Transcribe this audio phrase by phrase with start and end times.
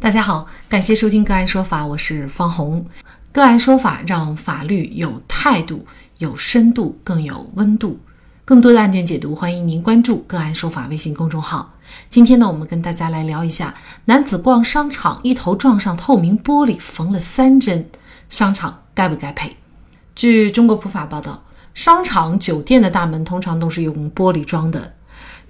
[0.00, 2.86] 大家好，感谢收听个案说法，我是方红。
[3.32, 5.84] 个案说法让法律有态度、
[6.16, 8.00] 有深度、更有温度。
[8.46, 11.74] 更多的案件解读，欢迎您关注个案说法微信公众号。
[12.08, 13.74] 今天呢，我们跟大家来聊一下：
[14.06, 17.90] 男子逛商场一头撞上透明玻璃，缝了三针，
[18.30, 19.54] 商场该不该赔？
[20.14, 21.44] 据中国普法报道，
[21.74, 24.94] 商场、酒店的大门通常都是用玻璃装的，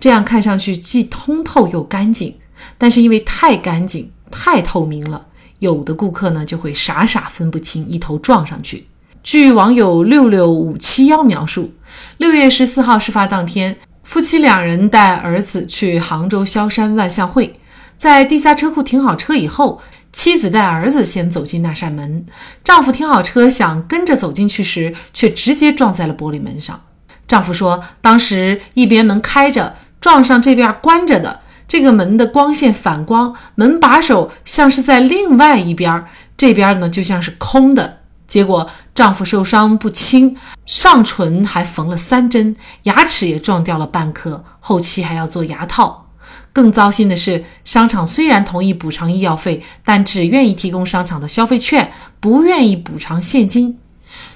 [0.00, 2.36] 这样看上去既通透又干净。
[2.76, 4.10] 但是因为太干净。
[4.30, 5.26] 太透明了，
[5.58, 8.86] 有的顾客呢就会傻傻分不清，一头撞上去。
[9.22, 11.74] 据网友六六五七幺描述，
[12.16, 17.60] 六月十四号事发当天，夫妻两人带儿子去杭州萧山万象汇，
[17.96, 22.24] 在地下车库停好车以后，妻子带儿子先走进那扇门，
[22.64, 26.80] 丈夫停好车想跟着走进去时，却直接撞在了玻璃门上。
[27.26, 31.40] 丈夫说，当时一边门开着，撞上这边关着的。
[31.70, 36.04] 这个门的光线反光，门把手像是在另外一边，
[36.36, 37.98] 这边呢就像是空的。
[38.26, 46.08] 结果丈夫受伤不轻，上唇还缝了三针，牙齿也撞掉了半颗，后期还要做牙套。
[46.52, 53.78] 更糟心的是，商场虽然同意补偿医药费，但只愿意提供商场的消费券，不愿意补偿现金。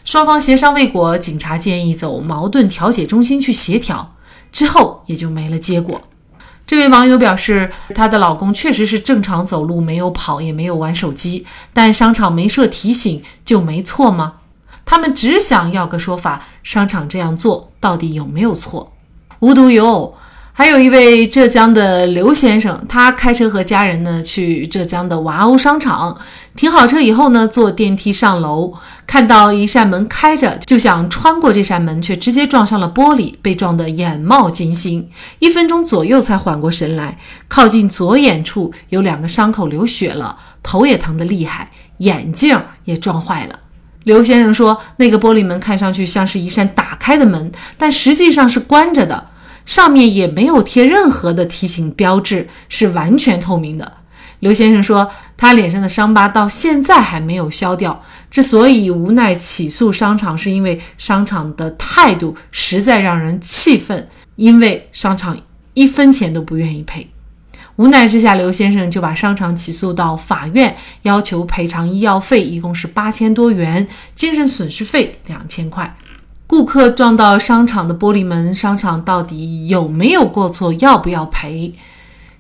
[0.04, 4.14] 双方协商未果，警察建议走矛盾调解中心去协调，
[4.52, 6.00] 之后也就没了结果。
[6.66, 14.34] 这位网友表示，她的老公确实是正常走路，没有跑，也没有玩手机，但商场没设提醒就没错吗？
[14.86, 18.92] 他们只想要个说法，商场这样做到底有没有错？
[19.40, 20.16] 无独有偶。
[20.56, 26.16] 还有一位浙江的刘先生，他开车和家人呢去浙江的娃欧商场，
[26.54, 28.72] 停好车以后呢，坐电梯上楼，
[29.04, 35.08] 看到一扇门开着，就想穿过这扇门，却直接撞上了玻璃，被撞得眼冒金星，
[35.40, 43.58] 一分钟左右才缓过神来，靠近左眼处有两个伤口流血了，头也疼得厉害，眼镜也撞坏了。
[44.04, 49.30] 刘先生说，那个玻璃门看上去像是一扇打开的门，但实际上是关着的。
[49.64, 53.92] 上面也没有贴任何的提醒标志，是完全透明的。
[54.40, 58.02] 刘先生说，他脸上的伤疤到现在还没有消掉。
[58.30, 65.38] 之所以无奈起诉商场，是因为商场的态度实在让人气愤，因为商场
[65.72, 67.08] 一分钱都不愿意赔。
[67.76, 75.96] 无奈之下，刘先生就把商场起诉到法院，要求赔偿医药费，一共是八千多元，精神损失费两千块。
[76.46, 80.72] 顾客撞到商场的玻璃门，商场到底有没有过错？
[80.74, 81.72] 要不要赔？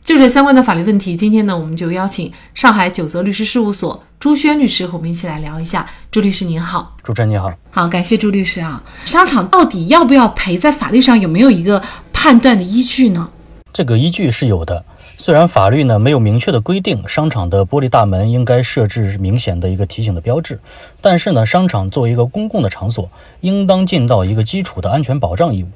[0.04, 5.86] 就这相关的法律问题，今天呢，我们就邀请上海九泽律师事务所朱轩律师和我们一起来聊一下。
[6.10, 8.82] 朱律师您好，主持人你好，好，感谢朱律师啊。
[9.06, 10.58] 商场到底要不要赔？
[10.58, 11.82] 在法律上有没有一个
[12.12, 13.30] 判断的依据呢？
[13.72, 14.84] 这个依据是有的。
[15.24, 20.60] 虽然法律呢没有明确的规定商场的玻璃大门应该设置明显的一个提醒的标志，
[21.00, 23.08] 但是呢，商场作为一个公共的场所，
[23.40, 25.68] 应当尽到一个基础的安全保障义务。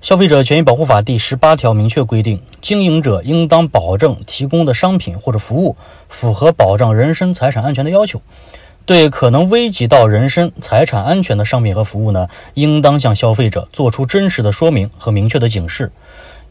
[0.00, 5.76] 消费者权益保护法第十八条明确规定，经营者应当保证提供的商品或者服务
[6.08, 8.22] 符合保障人身财产安全的要求。
[8.86, 15.92] 对可能危及到人身财产安全的商品和服务呢，应当向消费者做出真实的说明和明确的警示。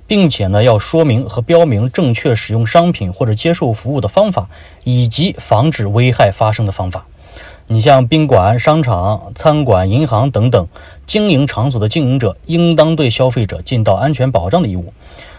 [0.07, 4.47] 并且呢，要说明和标明正确使用商品或者接受服务的方法，
[4.84, 7.06] 以及防止危害发生的方法。
[7.68, 10.68] 你像宾馆、商场、餐馆、银行等等
[11.06, 14.94] 经营场所的经营者，应当对消费者尽到安全保障的义务。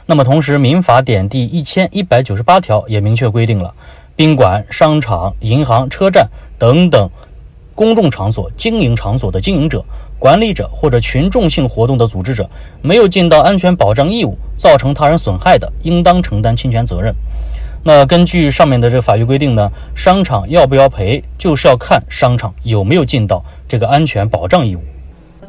[0.04, 3.72] 那么，同时，《民法典》第一千一百九十八条也明确规定了，
[4.14, 7.08] 宾馆、商场、银行、车站等等
[7.74, 9.82] 公众场所经营场所的经营者。
[10.18, 12.48] 管理者或者群众性活动的组织者
[12.82, 17.14] 没有尽到安全保障义务，造成他人损害的，应当承担侵权责任。
[17.84, 24.80] 那根据上面的这个法律规定呢，商场要不要赔，就是要看商场有没有尽到这个安全保障义务。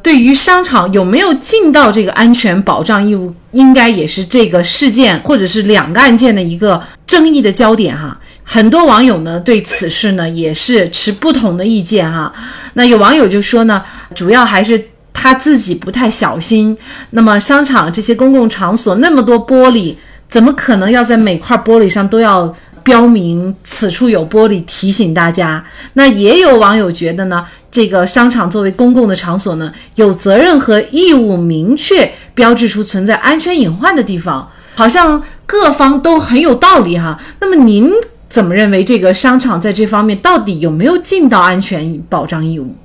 [0.02, 8.18] 对于商场有没有尽到这个安全保障义务，应该也是这个事件或者是两个案件的一个争议的焦点哈。
[8.52, 12.32] 很多网友呢对此事呢也是持不同的意见哈。
[12.74, 13.80] 那有网友就说呢，
[14.12, 16.76] 主要还是他自己不太小心。
[17.10, 19.94] 那么商场这些公共场所那么多玻璃，
[20.28, 22.52] 怎么可能要在每块玻璃上都要
[22.82, 25.64] 标明此处有玻璃提醒大家？
[25.92, 37.16] 那也有网友觉得呢，这个商场作为公共的场所呢，有责任和义务明确标志出存在安全隐患的地方，好像各方都很有道理哈。
[37.38, 37.88] 那么您？
[38.30, 42.76] 怎么认为这个商场在这方面到底有没有尽到安全保障义务？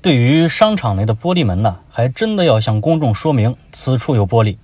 [0.00, 4.58] 对于商场内的玻璃门呢，还真的要向公众说明此处有玻璃。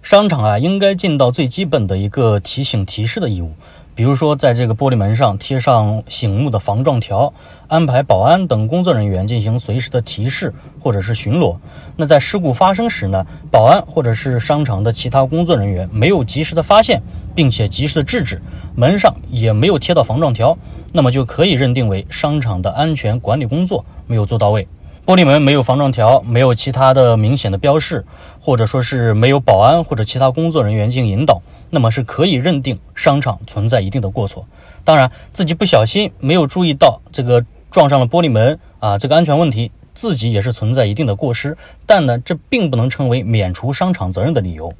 [0.00, 3.54] 商场啊，应该尽到最基本的一个提醒提示的义务，
[3.96, 7.32] 比如说在这个玻璃门上贴上醒目的防撞条，
[7.68, 11.58] 安排保安等工作人员进行随时的提示或者是巡逻。
[11.96, 17.02] 那在事故发生时呢，保安或者是商场的其他工作人员没有及时的发现，
[17.36, 18.42] 并且及时的制止，
[18.74, 20.58] 门上也没有贴到防撞条，
[20.92, 24.66] 那么就可以认定为商场的安全管理工作没有做到位。
[25.06, 28.04] 玻璃门没有防撞条，没有其他的明显的标识，
[28.40, 31.42] 或者说是没有保安或者其他工作人员进行引导，
[31.74, 34.46] 那么是可以认定商场存在一定的过错。
[34.84, 44.72] 当然，自己不小心没有注意到这个撞上了玻璃门啊，这个安全问题自己也是存在一定的过失，但呢，这并不能成为免除商场责任的理由。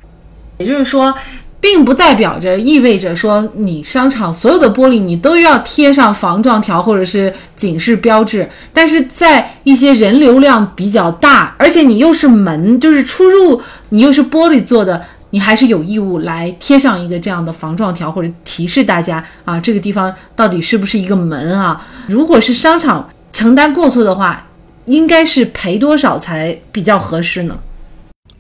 [0.59, 1.15] 也就是说。
[1.61, 15.03] 并不代表着意味着说你商场所有的玻璃你都要贴上防撞条或者是警示标志，但是在一些人流量比较大，而且你又是门，就是出入你又是玻璃做的，
[15.35, 21.85] 你还是有义务来贴上一个这样的防撞条或者提示大家啊，这个地方到底是不是一个门啊？
[22.07, 24.47] 如果是商场承担过错的话，
[24.85, 27.59] 应该是赔多少才比较合适呢？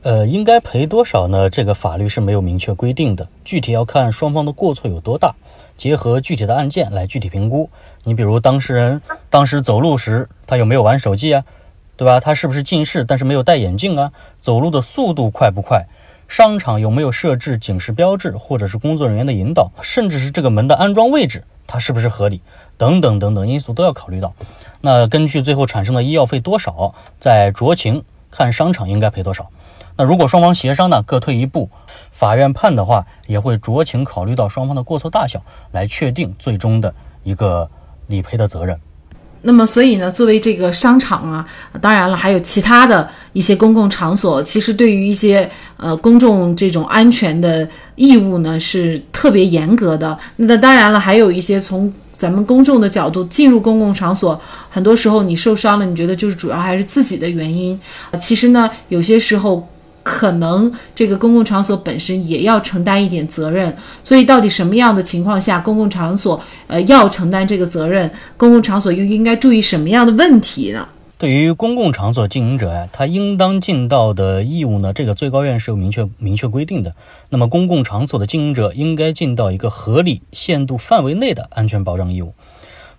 [0.02, 1.50] 呃，应该赔多少呢？
[1.50, 5.34] 这个法律是没有明确规定的，具体要看双方的过错有多大，
[5.76, 7.70] 结合具体的案件来具体评估。
[8.04, 11.42] 你比如当事人当时走路时，他有没有玩手机啊？
[11.96, 12.20] 对吧？
[12.20, 14.12] 他是不是近视但是没有戴眼镜啊？
[14.40, 15.86] 走路的速度快不快？
[16.28, 19.70] 商场有没有设置警示标志或者是工作人员的引导？
[19.82, 22.40] 甚至是这个门的安装位置，它是不是合理？
[22.76, 24.34] 等等等等因素都要考虑到。
[24.80, 29.50] 那根据最后产生的医药费多少，再酌情看商场应该赔多少。
[29.96, 31.70] 那如果双方协商呢，各退一步，
[32.10, 36.92] 法院判的话，也会酌情考虑到双方的过错大小，来确定最终的
[37.22, 37.70] 一个
[38.08, 38.80] 理赔的责任。
[39.46, 41.46] 那么，所以呢，作为这个商场啊，
[41.80, 50.18] 当然了，还有其他的一些公共场所，其实对于一些呃公众这种安全的义务呢，是特别严格的。
[50.36, 57.78] 那当然了，还有一些从咱们公众的角度进入公共场所，很多时候你受伤了，你觉得就是主要还是自己的原因。
[58.18, 59.68] 其实呢，有些时候。
[60.04, 68.08] 可能这个公共场所本身也要承担一点责任，所以到底什么样的情况下公共场所呃要承担这个责任？
[68.36, 70.86] 公共场所又应该注意什么样的问题呢？
[71.16, 76.94] 对于公共场所经营者呀，他应当尽到的义务呢，这个最高院是有明确明确规定的。
[77.30, 82.34] 那么公共场所的经营者应该尽到一个合理限度范围内的安全保障义务。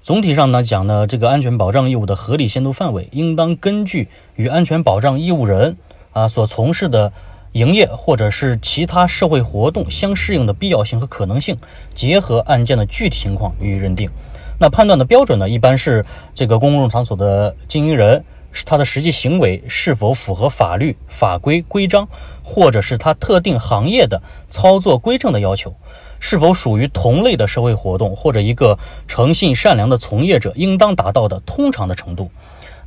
[0.02, 5.78] 总体上呢讲呢，这个安全保障义务的合理限度范围，应当根据与安全保障义务人。
[6.16, 7.12] 啊，所从事的
[7.52, 11.58] 营业或者是其他社会活动相适应的必要性和可能性，
[11.94, 14.10] 结合案件的具体情况予以认定。
[14.58, 18.24] 那判断的标准呢，一般是这个公共场所的经营人，
[18.54, 22.08] 是他的实际行为是否符合法律法规规章，
[22.42, 25.76] 或者是他特定行业的操作规正的要求，
[26.22, 28.80] 是否属于同类的社会活动，或者一个
[29.10, 32.32] 诚信善良的从业者应当达到的通常的程度。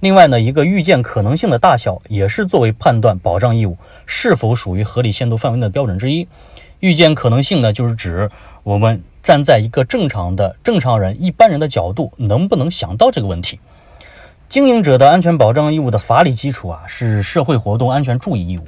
[0.00, 6.28] 另外呢，一个预见可能性的大小也是作为判断保障义务是否属于合理限度范围内的标准之一。
[6.78, 8.30] 预见可能性呢，就是指
[8.62, 13.58] 我们站在一个正常的正常人、一般人的角度，能不能想到这个问题。
[14.48, 18.62] 经营者的安全保障义务的法理基础啊，是社会活动安全注意义务。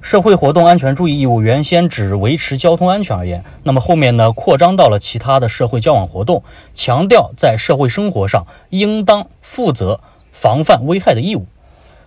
[0.00, 6.42] 社会活动安全注意义务原先只维持交通安全而言，那么后面呢，扩张到了其他的社会交往活动，
[6.74, 10.00] 强调在社会生活上应当负责。
[10.32, 11.46] 防范危害的义务，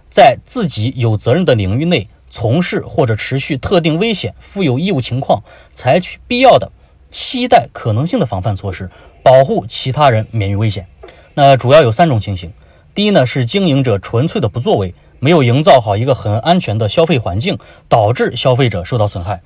[0.10, 6.72] 在自己有责任的领域内从事或者持续特定危险，负有义务情况，采取必要的、
[7.12, 8.90] 期待可能性的防范措施，
[9.24, 10.88] 保护其他人免于危险。
[11.34, 12.52] 那主要有三种情形：
[12.94, 19.42] 第一呢，是经营者纯粹的不作为，没有营造好一个很安全的消费环境，导致消费者受到损害。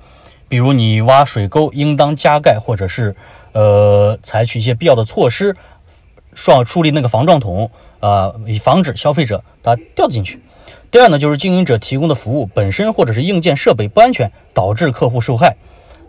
[0.48, 3.14] 比如你挖水沟，应当加盖，或者是
[3.52, 5.54] 呃采取一些必要的措施，
[6.34, 7.70] 双树立那个防撞桶。
[8.00, 10.40] 呃，以防止消费者他掉进去。
[10.90, 15.56] 第二呢，就是经营者提供的服务本身或者是硬件设备不安全，导致客户受害，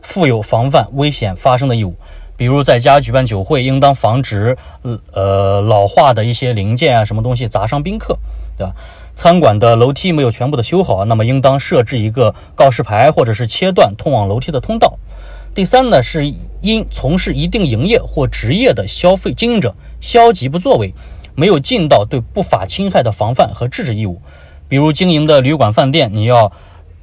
[0.01, 1.95] 负有防范危险发生的义务。
[2.36, 4.57] 比如在家举办酒会，应当防止
[5.12, 8.17] 呃老化的一些零件啊，什么东西砸伤宾客，
[8.57, 8.74] 对吧？
[9.13, 14.98] 餐馆的楼梯没有全部的修好，那么应当设置一个告示牌，或者是切断通往楼梯的通道。
[15.53, 20.95] 第三呢，是因从事一定营业或职业的消费经营者消极不作为。
[21.35, 24.21] 没有尽到对不法侵害的防范和制止义务，
[24.67, 26.51] 比如经营的旅馆饭店，你要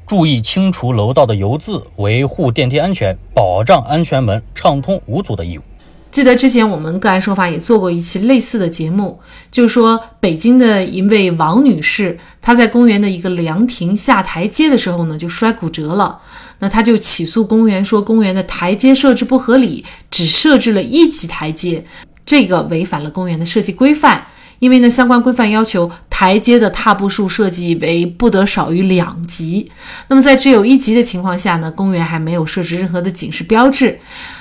[0.06, 5.62] 注意清除楼道的油渍，维护电梯安全，保障安全门畅通无阻的义务。
[6.10, 9.20] 记得之前我们个案说法也做过一期类似的节目，
[9.50, 16.18] 就说北京的一位王女士，她在公园的一个凉亭下台阶的时候呢，就摔骨折了。
[16.60, 21.84] 那她就起诉公园说，公园的台阶设置不合理，只设置了一级台阶，
[22.28, 24.26] 这个违反了公园的设计规范。
[24.58, 29.70] 因为呢，相关规范要求台阶的踏步数设计为不得少于两级。
[30.08, 34.00] 那么在只有一级的情况下呢，公园还没有设置任何的警示标志。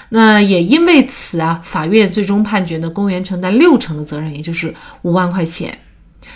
[0.09, 5.77] 那也因为此啊，法院最终判决呢，公园承担六成的责任，也就是五万块钱。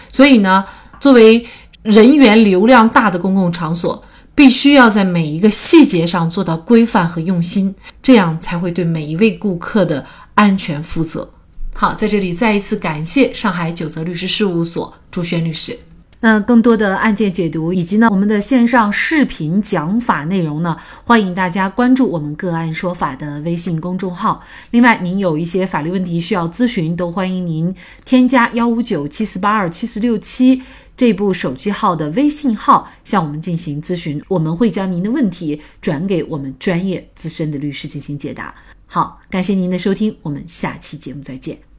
[0.09, 0.63] 所以呢，
[0.99, 1.43] 作为
[1.81, 4.03] 人员流量大的公共场所，
[4.35, 10.05] 必须要在每一个细节上做到规范和用心，这样才会对每一位顾客的
[10.35, 11.27] 安全负责。
[11.73, 15.77] 好，在这里再一次感谢上海九泽律师事务所朱轩律师。
[16.23, 24.43] 那更多的案件解读以及呢我们的线上视频讲法内容呢，欢迎大家关注我们个案说法的微信公众号。
[24.69, 27.75] 另外，您有一些法律问题需要咨询，都欢迎您
[28.05, 30.61] 添加幺五九七四八二七四六七
[30.95, 38.53] 这部手机号的微信号向我们进行咨询，我们会将您的问题转给我们专业资深的律师进行解答。
[38.93, 41.70] 好，感谢您的收听，我们下期节目再见。